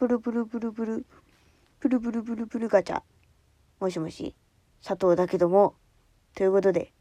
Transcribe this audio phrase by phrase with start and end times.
[0.00, 1.06] プルプルプルプル、
[1.78, 3.02] プルプルプルルガチャ。
[3.80, 4.34] もしもし、
[4.82, 5.74] 佐藤だけども、
[6.34, 6.94] ということで、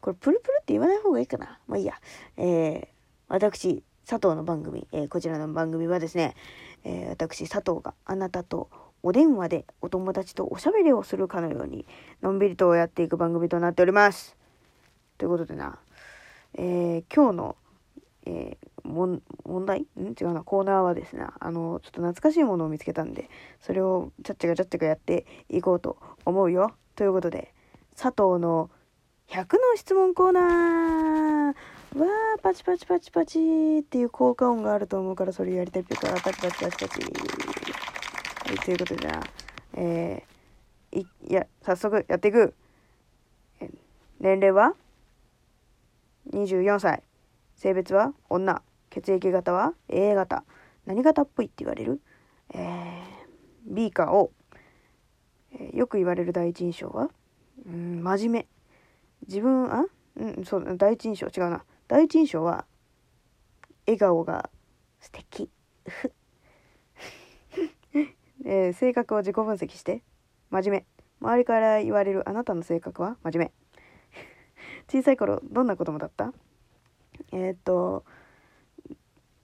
[0.00, 1.58] これプルプルって言わない方がいいかな。
[1.66, 1.94] まあいいや。
[2.36, 2.86] えー、
[3.26, 6.36] 私、佐藤の番組、えー、こちらの番組はですね、
[6.84, 8.70] えー、私、佐藤があなたと
[9.02, 11.84] お電話でお友達とおしゃべりをするかのように、
[12.22, 14.36] のんびりとやっていく番組となっております。
[15.18, 15.80] ということでな、
[16.52, 17.56] えー、今日の
[18.26, 19.20] えー、問
[19.66, 19.86] 題。
[19.96, 20.42] ん違うな。
[20.42, 23.28] コーナーはですねあのちょっと懐かしいものを見つけたんで
[23.60, 26.72] それをちゃっちゃかちゃっちゃかやっていこうと思うよ。
[26.96, 27.52] ということで
[27.96, 28.70] 佐藤の
[29.28, 31.74] 100の質問コーナー。
[31.98, 39.22] わーパチパチパチパチっていう効果音があると思うからそれやりたいピュカパチパチパチパチはいということでな
[39.74, 42.52] えー、いいや早速やっていく
[44.18, 44.74] 年齢は
[46.32, 47.02] 24歳。
[47.64, 48.12] 性別は？
[48.28, 48.60] 女。
[48.90, 50.44] 血液型は？A 型。
[50.84, 52.02] 何型っぽいって言われる？
[52.52, 54.32] えー、B か O、
[55.50, 57.08] えー、よく言われる第一印象は？
[57.66, 58.46] うん真面目。
[59.26, 59.86] 自分あ？
[60.16, 61.28] うんそう第一印象。
[61.28, 61.64] 違うな。
[61.88, 62.66] 第一印象は
[63.86, 64.50] 笑顔が
[65.00, 65.48] 素敵。
[68.44, 70.02] えー、性格を自己分析して。
[70.50, 70.86] 真面目。
[71.26, 73.52] 周りから言われるあなたの性格は真面目。
[75.00, 76.34] 小さい頃どんな子供だった？
[77.32, 78.04] えー、っと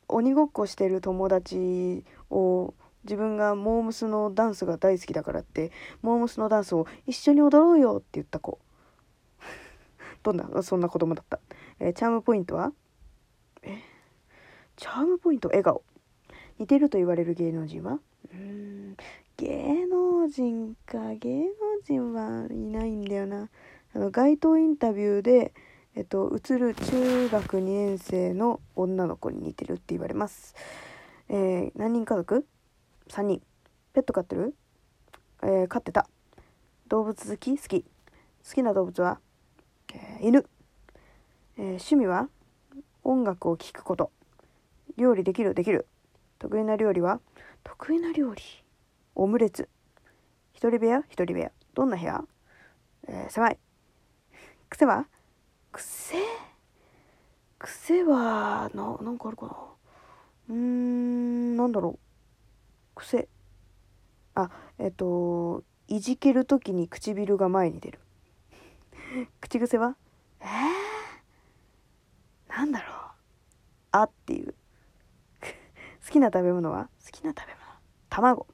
[0.09, 8.59] 鬼ごっこしてる友達を自分がモームスのダンスが大好きだからってモームスのダンスを一緒に踊ろうよって言った子。
[10.23, 11.41] どんなそんな子供だった、
[11.79, 12.73] えー、チャームポイントは？
[13.63, 13.79] え？
[14.77, 15.48] チャームポイント？
[15.48, 15.83] 笑顔。
[16.59, 18.01] 似てると言われる芸能人は？
[18.33, 18.97] うん。
[19.39, 21.15] 芸能人か。
[21.15, 21.51] 芸能
[21.85, 23.48] 人はいないんだよな。
[23.95, 25.55] あの街頭インタビューで
[25.96, 30.55] えっと、映る中学2年生の女の子に似てるって言われます。
[31.28, 32.46] えー、何人家族
[33.08, 33.42] ?3 人。
[33.92, 34.55] ペット飼ってる？
[35.42, 36.06] えー、飼ってた。
[36.86, 37.58] 動物好き？
[37.58, 37.83] 好き。
[37.83, 37.88] 好
[38.55, 39.18] きな動物は？
[39.92, 40.46] えー、犬、
[41.56, 42.29] えー、趣味は？
[43.02, 44.12] 音楽を聴くこと。
[44.96, 45.55] 料理できる？
[45.55, 45.89] できる。
[46.39, 47.20] 得意な料理は？
[47.64, 48.42] 得意な料理？
[49.17, 49.68] オムレツ。
[50.52, 51.02] 一人部屋？
[51.08, 51.50] 一人部屋。
[51.74, 52.24] どんな部屋、
[53.08, 53.58] えー、狭い。
[54.68, 55.08] 癖は？
[55.73, 56.17] 癖？
[57.58, 59.57] 癖はななんかあるかな？
[60.48, 61.98] うーんなんだろう。
[62.95, 63.29] 癖。
[64.35, 67.98] あえっ、といじける時に唇が前に出る。
[69.41, 69.97] 口癖は？
[70.41, 72.97] えー、なんだろう。
[73.92, 74.55] あっていう。
[76.07, 76.89] 好きな食べ物は？
[77.05, 77.61] 好きな食べ物
[78.09, 78.47] 卵。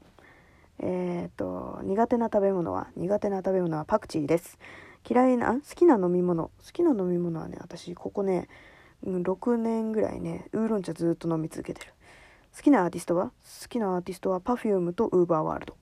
[0.78, 2.88] えっ、と苦手な食べ物は？
[2.96, 4.58] 苦手な食べ物はパクチーです。
[5.08, 6.44] 嫌いな好きな飲み物。
[6.44, 8.48] 好きな飲み物はね私ここね
[9.04, 11.92] 6年ぐらいねウーロン茶ずっと飲み続けてる。
[12.56, 13.26] 好きなアーティストは？
[13.26, 15.76] 好きなアーティストは Perfume と UberWorld 好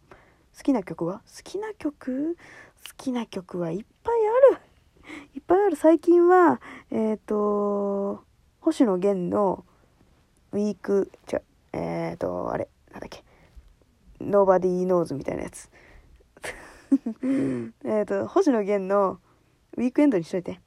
[0.62, 1.18] きな曲は？
[1.20, 2.36] 好きな曲？
[2.36, 4.14] 好きな曲はいっぱい
[4.52, 4.60] ある。
[5.34, 5.76] いっぱいある。
[5.76, 6.60] 最近は
[6.90, 8.24] えっ、ー、と
[8.60, 9.64] 星野源の
[10.52, 11.42] ウィーク違う
[11.72, 12.68] えっ、ー、とあれ？
[12.92, 13.24] なんだっけ
[14.20, 15.70] ？Nobody Knows みたいなやつ。
[17.84, 19.20] えっと星野源の
[19.76, 20.60] ウィークエンドにしといて。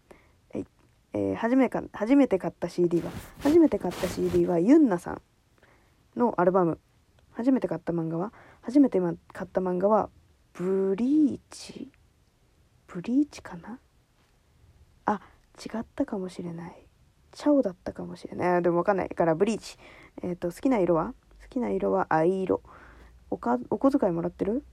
[0.53, 0.65] はい
[1.13, 5.21] えー、初めか初めて買った CD は初めて買った CD はユンナさん
[6.15, 6.79] のアルバム。
[7.31, 9.13] 初めて買った漫画は初めて買
[9.45, 10.09] った漫画は
[10.53, 11.91] ブリーチ。
[12.87, 13.79] ブリーチかな？
[15.05, 15.21] あ
[15.63, 16.87] 違ったかもしれない。
[17.31, 18.61] チャオだったかもしれない。
[18.63, 19.09] でも分かんない。
[19.09, 19.77] からブリーチ。
[20.23, 21.13] えっ、ー、と好きな色は？
[21.41, 22.61] 好きな色は藍色。
[23.29, 24.63] おかお小遣いもらってる？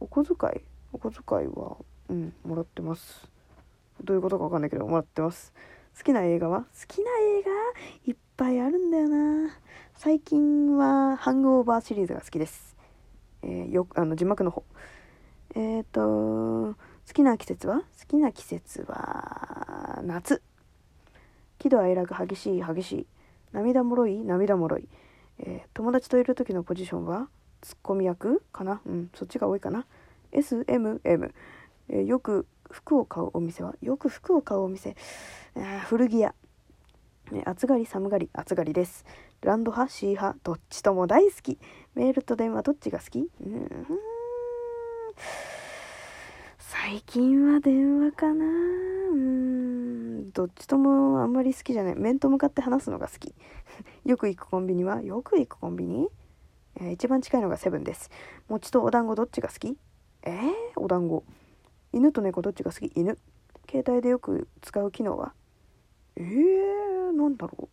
[0.00, 0.64] お小遣い？
[0.92, 1.76] お小遣いは
[2.08, 3.28] うんもらってます。
[4.02, 5.52] どういうことか分かんないけどもらってます。
[5.96, 6.60] 好きな映画は？
[6.60, 7.50] 好きな映画？
[8.10, 9.50] いっぱいあるんだよな。
[9.94, 12.76] 最近はハングオーバーシリーズが好きです、
[13.42, 14.64] えー、よあの字幕の方。
[15.54, 17.80] えっ、ー、と好きな季節は？
[17.80, 20.42] 好きな季節は夏。
[21.58, 23.06] 喜怒哀楽激しい激しい。
[23.52, 24.24] 涙もろい？
[24.24, 24.88] 涙もろい、
[25.38, 27.28] えー、友達といる時のポジションは？
[27.60, 28.80] ツッコミ役かな？
[28.84, 29.86] うんそっちが多いかな。
[30.32, 31.00] SMM、
[31.88, 34.96] えー、よく服を買うお店はよく服を買うお店。
[35.86, 36.34] 古着屋、
[37.30, 39.04] ね、暑がり寒がり暑がりです。
[39.42, 41.58] ランド派 C 派どっちとも大好き。
[41.94, 43.28] メールと電話どっちが好き？
[43.44, 43.86] うん。
[46.58, 48.44] 最近は電話かな。
[48.44, 50.30] うん。
[50.32, 51.94] どっちともあんまり好きじゃない。
[51.94, 53.34] 面と向かって話すのが好き。
[54.06, 55.02] よく行くコンビニは？
[55.02, 56.08] よく行くコンビニ、
[56.76, 58.10] えー、一番近いのがセブンです。
[58.48, 59.76] 餅とお団子どっちが好き？
[60.24, 61.24] えー、お団子。
[61.92, 62.92] 犬と猫どっちが好き？
[62.94, 63.18] 犬。
[63.68, 65.32] 携帯でよく使う機能は？
[66.16, 67.68] えー、なんだろ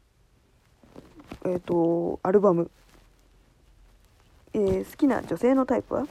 [1.43, 1.49] う。
[1.49, 2.71] えっ、ー、とアルバム。
[4.53, 6.07] えー好きな女性のタイプは？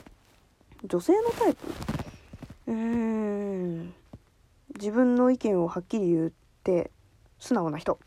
[0.84, 1.66] 女性のタイプ？
[2.68, 3.94] うーん。
[4.78, 6.30] 自分の意見をはっきり言っ
[6.62, 6.92] て
[7.40, 7.96] 素直な人。
[7.96, 8.00] 好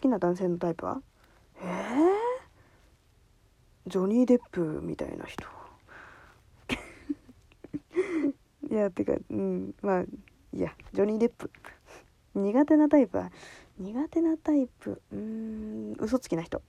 [0.00, 1.02] きな男性のタイプは？
[1.60, 5.44] えー、ジョニー・デップみたいな人。
[8.70, 11.50] いやてかうんまあいやジョニー・デップ。
[12.34, 13.30] 苦手なタイプは
[13.78, 15.00] 苦手なタイプ。
[15.12, 16.62] うん嘘つきな人。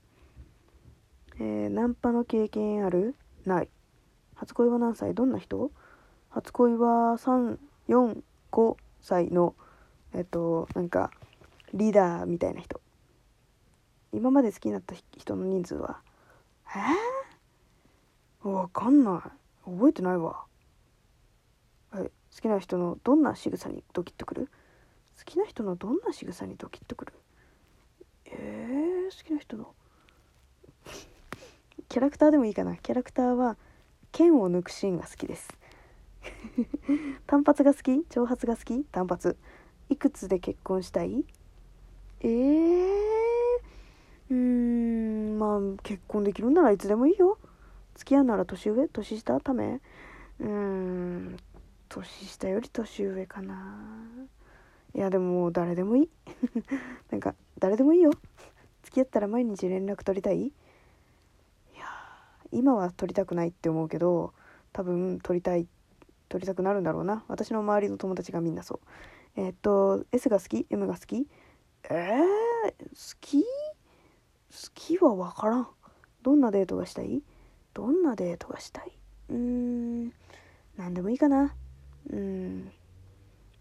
[1.36, 3.16] えーナンパの経験ある？
[3.46, 3.70] ない。
[4.36, 5.14] 初恋は何歳？
[5.14, 5.72] どんな人？
[6.30, 9.56] 初恋は345歳の
[10.14, 11.12] えっとなんか
[11.74, 12.82] リーダーみたいな人。
[14.12, 16.02] 今まで好きになった人の人数は？
[16.76, 19.24] えー、わかんな
[19.66, 19.70] い。
[19.70, 20.46] 覚えてないわ。
[22.36, 24.50] 好きな人のどんな仕草にドキッとくる？
[25.18, 27.14] 好きな人のどんな仕草にドキッとくる？
[28.26, 29.74] えー、好きな人の？
[31.90, 32.78] キャラクターでもいいかな。
[32.78, 33.58] キャラクターは
[34.12, 35.50] 剣を抜くシーンが好きです。
[37.26, 38.06] 単発が好き？
[38.10, 38.84] 長髪が好き？
[38.84, 39.38] 単発。
[39.90, 41.26] いくつで結婚したい？
[42.22, 42.90] えー、
[44.30, 47.40] うんまあ結婚できるならいつでもいいよ。
[47.96, 48.88] 付き合うなら年上？
[48.88, 49.40] 年下？
[49.40, 49.82] ため？
[50.40, 51.38] うん
[51.90, 54.06] 年下より年上かな。
[54.96, 56.10] いやでも誰でもいい。
[57.12, 58.12] なんか誰でもいいよ。
[58.84, 60.48] 付き合ったら毎日連絡取りたい？
[60.48, 60.54] い
[61.78, 61.86] や
[62.52, 64.34] 今は取りたくないって思うけど
[64.72, 65.68] 多分取りたい
[66.30, 67.24] 取りたくなるんだろうな。
[67.28, 68.80] 私の周りの友達がみんなそう。
[69.36, 71.28] えーっと S が好き？M が好き？
[71.90, 72.22] えー、
[72.72, 73.44] 好き？
[73.44, 73.46] 好
[74.74, 75.68] きは分からん。
[76.22, 77.24] どんなデートがしたい？
[77.74, 78.92] どんなデートがしたい？
[79.30, 80.14] うーん
[80.78, 81.56] 何でもいいかな。
[82.12, 82.72] うん。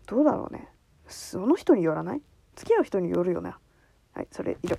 [0.06, 0.68] どうだろうね。
[1.06, 2.22] その人によらない？
[2.56, 3.58] 付き合う人によるよな。
[4.12, 4.76] はいそれ以上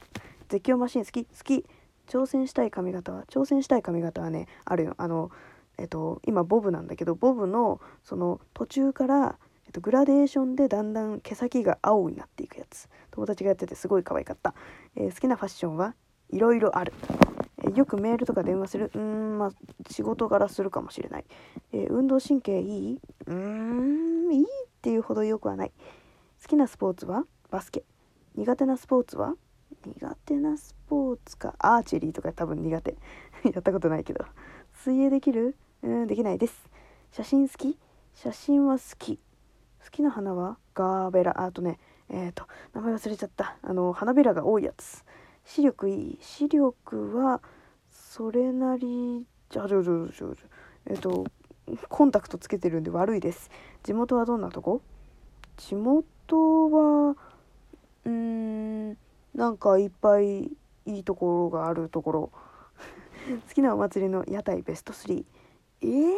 [0.50, 1.26] 絶叫マシン好き？
[1.26, 1.66] 好き。
[2.08, 3.24] 挑戦したい髪型は？
[3.30, 4.96] 挑戦したい髪型はねあるよ。
[4.98, 5.32] あの
[5.78, 12.90] えっと今ボブなんだけどボブのその途中から、えっと、グラデーションでだんだん毛先が青になっていくやつ。
[13.12, 14.54] 友達がやっててすごい可愛かった、
[14.96, 15.96] えー好きなファッションは？
[16.32, 16.94] いろいろある、
[17.76, 18.92] よくメールとか電話する。
[18.94, 19.52] うーんまあ
[19.90, 21.26] 仕事柄するかもしれない、
[21.74, 23.00] えー運動神経いい？
[23.28, 23.34] うー
[24.30, 24.46] んいいっ
[24.82, 25.72] ていうほどよくはない。
[26.42, 27.26] 好きなスポーツは？
[27.52, 27.84] バスケ。
[28.36, 29.36] 苦手なスポーツは？
[29.86, 31.56] 苦手なスポーツか。
[31.60, 32.98] アーチェリーとか多分苦手。
[33.52, 34.26] やったことないけど。
[34.74, 35.56] 水泳できる？
[35.84, 36.70] うんできないです。
[37.12, 37.78] 写真好き？
[38.14, 39.18] 写真は好き。
[39.84, 40.58] 好きな花は？
[40.74, 41.42] ガーベラ。
[41.42, 41.80] あとね
[42.10, 43.58] えっ、と名前忘れちゃった。
[43.62, 45.04] あの花びらが多いやつ。
[45.46, 46.18] 視力いい。
[46.22, 47.42] 視力は
[48.20, 50.28] それなりじゃじゃじゃじゃ
[50.88, 51.26] えっ、と
[51.88, 53.50] コンタクトつけてるんで悪いです。
[53.82, 54.82] 地元はどんなとこ？
[55.56, 56.04] 地元
[56.70, 57.16] は
[58.04, 58.98] うーん
[59.34, 60.52] なんかいっぱい
[60.86, 62.32] いいところがあるところ。
[63.48, 65.26] 好きなお祭りの屋台ベスト3
[65.84, 66.14] えー、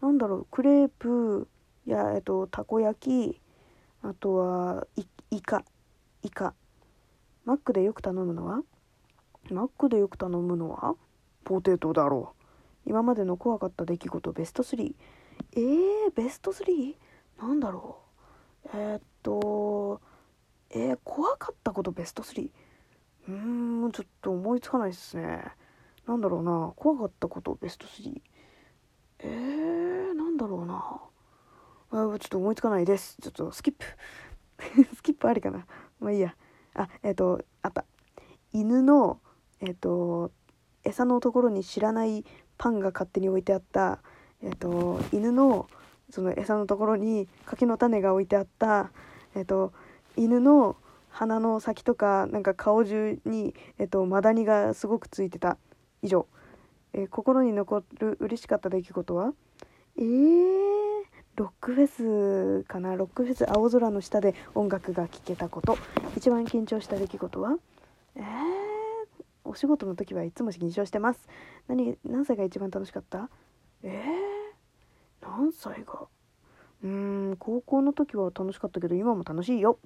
[0.00, 0.46] なんだろう。
[0.50, 1.46] クレープ
[1.84, 3.40] やえっとたこ焼き
[4.00, 5.62] あとはいイカ
[6.22, 6.54] イカ。
[7.44, 8.62] マックでよく頼むのは？
[9.50, 10.96] マックでよく頼むのは？
[11.48, 12.34] ポテトだろ
[12.86, 12.90] う。
[12.90, 14.94] 今までの怖かった出来事ベスト3
[15.52, 16.94] えー、ベスト 3?
[17.40, 18.00] なんだろ
[18.66, 18.68] う。
[18.74, 20.02] えー、っと
[20.70, 22.50] えー、怖かったことベスト 3?
[23.28, 25.42] うーんちょっと思いつかないっすね。
[26.06, 26.74] なんだろうな。
[26.76, 28.20] 怖かったことベスト3
[29.20, 31.00] えー、なんだろうな。
[31.90, 33.16] あちょっと思いつかないです。
[33.22, 33.86] ちょっとスキップ。
[34.96, 35.66] スキップありかな。
[35.98, 36.36] まあいいや。
[36.74, 37.86] あえっ、とあった。
[38.52, 39.20] 犬の
[39.60, 40.30] えっ、と
[40.84, 42.24] 餌のところに知らない
[42.56, 43.98] パンが勝手に置いてあった
[44.42, 45.68] えっ、と犬の
[46.10, 48.90] その餌のところに柿の種が置いてあった
[49.34, 49.72] えっ、と
[50.16, 50.76] 犬の
[51.10, 55.56] 鼻の先とかなんか顔中に、えっと、マダニがすごくついてた。
[56.00, 56.26] 以上、
[56.92, 59.32] えー心に残る嬉しかった出来事は？
[59.96, 60.04] えー、
[61.34, 62.94] ロックフェスかな？
[62.94, 65.76] ロックフェス青空の下で音楽が聴けたこと。
[66.16, 67.56] 一番緊張した出来事は？
[68.14, 68.22] えー、
[69.48, 71.28] お仕事の時はいつも緊張してます。
[71.66, 73.30] 何何歳が一番楽しかった？
[73.82, 76.06] えー、何歳が？
[76.84, 79.78] うーん高校の時は楽しかったけど今も楽しいよ。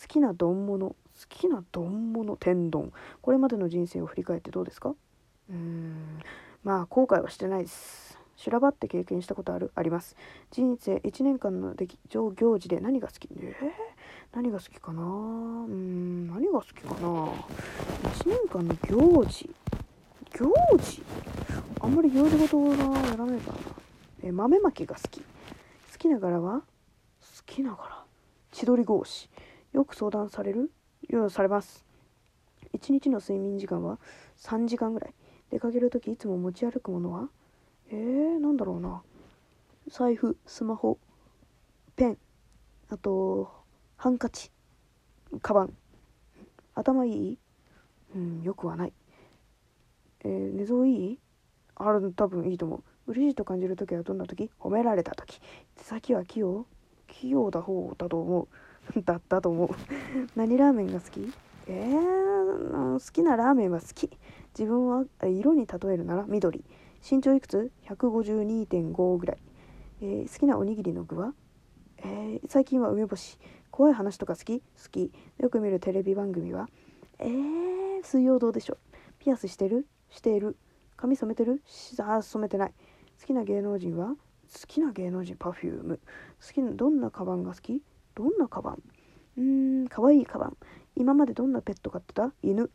[0.00, 0.96] 好きな丼物好
[1.28, 2.92] きな丼物天丼。
[3.22, 4.90] これまでの人生を振り返ってどうですか？
[4.90, 6.20] うーん
[6.62, 8.18] まあ後悔はしてないです。
[8.36, 10.14] 修羅場って経験したことあるあります。
[10.50, 13.28] 人生1年間の出来上行事で何が好き？
[13.32, 13.70] えー、
[14.36, 15.02] 何が好きかな？
[15.02, 15.06] う
[15.66, 17.32] ん何が好きかな？1
[18.28, 19.48] 年間の行事。
[20.34, 21.02] 行事？
[21.80, 23.60] あんまり行事事はやらないからな。
[24.22, 25.20] え豆まきが好き。
[25.20, 25.26] 好
[25.98, 26.60] きな柄は？
[26.60, 26.64] 好
[27.46, 28.04] きな柄。
[28.52, 29.30] 千鳥格子。
[29.72, 30.70] よく相談される？
[31.08, 31.86] ようされます。
[32.74, 33.98] 1日の睡眠時間は
[34.42, 35.14] 3時間ぐらい。
[35.50, 37.30] 出かける時いつも持ち歩くものは？
[37.88, 39.00] えー、なんだろうな。
[39.88, 40.98] 財布スマホ
[41.96, 42.18] ペン。
[42.90, 43.55] あと
[43.96, 44.50] ハンカチ。
[45.40, 45.72] カバン。
[46.74, 47.38] 頭いい？
[48.14, 48.92] うんよくはない。
[50.22, 51.18] えー、寝相いい？
[51.76, 53.12] ある多分いいと思う。
[53.12, 54.50] 嬉しいと感じる時はどんな時？
[54.60, 55.40] 褒められた時。
[55.76, 56.66] 手先は器用？
[57.08, 58.48] 器用だ方だと思
[58.94, 59.00] う。
[59.02, 59.68] だったと思う。
[60.36, 61.32] 何ラーメンが好き？
[61.66, 64.10] えー、好きなラーメンは好き。
[64.56, 66.62] 自分は色に例えるなら緑。
[67.10, 69.38] 身長いくつ ?152.5 ぐらい、
[70.02, 71.32] えー、好きなおにぎりの具は、
[71.98, 73.38] えー、最近は梅干し。
[73.76, 74.60] 怖い話とか好き？
[74.60, 75.12] 好き。
[75.38, 76.66] よく見るテレビ番組は
[77.18, 78.78] えー、水曜どうでしょう？
[79.18, 79.86] ピアスしてる？
[80.08, 80.56] している。
[80.96, 81.60] 髪染めてる？
[81.98, 82.72] あ染めてない。
[83.20, 84.06] 好きな芸能人は？
[84.08, 84.16] 好
[84.66, 86.00] きな芸能人パフューム。
[86.40, 87.82] 好きなどんなカバンが好き？
[88.14, 88.82] どんなカバン？
[89.36, 90.56] うーんかわいいカバン。
[90.96, 92.32] 今までどんなペット飼ってた？
[92.42, 92.70] 犬。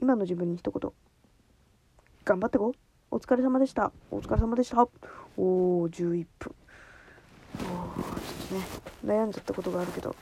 [0.00, 0.90] 今の自分に一言。
[2.24, 2.72] 頑張ってこ
[3.10, 3.92] お疲れ様でした。
[4.10, 4.88] お疲れ様でした。
[5.36, 6.54] おお11分。
[7.56, 7.68] おちょっ
[8.48, 8.64] とね
[9.04, 10.16] 悩んじゃったことがあるけど。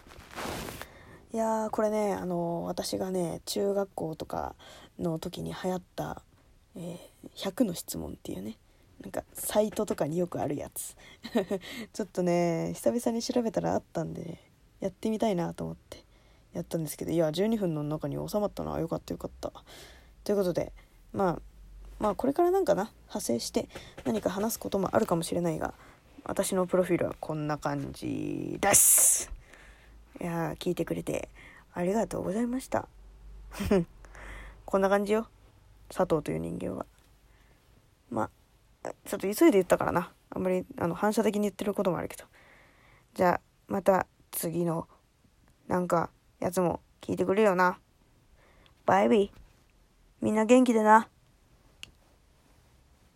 [1.34, 4.54] いやーこれねあの、私がね中学校とか
[5.00, 6.22] の時に流行った、
[6.76, 8.56] えー、100の質問っていうね
[9.02, 10.94] なんかサイトとかによくあるやつ。
[11.92, 14.38] ちょっとね久々に調べたらあったんで
[14.78, 16.04] やってみたいなと思って
[16.52, 19.52] やったんですけどいや12分の中に収まったなよかったよかった。
[20.22, 20.72] ということで
[21.12, 21.42] まあ
[21.98, 23.68] まあこれからなんかな派生して
[24.04, 25.74] 何か話すこともあるかもしれないが
[26.22, 29.34] 私のプロフィールはこんな感じです。
[30.20, 31.28] いや聞いてくれて
[31.72, 32.88] ありがとうございました。
[34.64, 35.28] こんな感じよ。
[35.88, 36.86] 佐藤という人間は。
[38.10, 38.30] ま
[38.84, 40.12] あちょっと急いで言ったからな。
[40.30, 42.24] あんまりあの反射的に言ってることもあるけど。
[43.14, 44.88] じゃあまた次の
[45.66, 47.78] なんかやつも聞いてくれよな。
[48.86, 49.30] バイビー。
[50.20, 51.08] みんな元気でな。